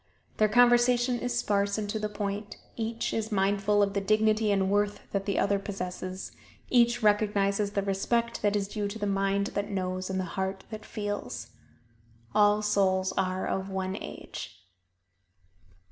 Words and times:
Their 0.37 0.49
conversation 0.49 1.19
is 1.19 1.37
sparse 1.37 1.77
and 1.77 1.87
to 1.91 1.99
the 1.99 2.09
point; 2.09 2.57
each 2.75 3.13
is 3.13 3.31
mindful 3.31 3.83
of 3.83 3.93
the 3.93 4.01
dignity 4.01 4.51
and 4.51 4.67
worth 4.71 5.01
that 5.11 5.27
the 5.27 5.37
other 5.37 5.59
possesses: 5.59 6.31
each 6.71 7.03
recognizes 7.03 7.73
the 7.73 7.83
respect 7.83 8.41
that 8.41 8.55
is 8.55 8.67
due 8.67 8.87
to 8.87 8.97
the 8.97 9.05
mind 9.05 9.51
that 9.53 9.69
knows 9.69 10.09
and 10.09 10.19
the 10.19 10.23
heart 10.23 10.63
that 10.71 10.85
feels. 10.85 11.51
"All 12.33 12.63
souls 12.63 13.11
are 13.15 13.45
of 13.45 13.69
one 13.69 13.95
age." 13.95 14.65